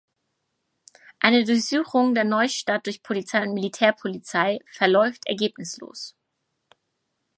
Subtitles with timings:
[1.19, 6.15] Eine Durchsuchung der "Neustadt" durch Polizei und Militärpolizei verläuft ergebnislos.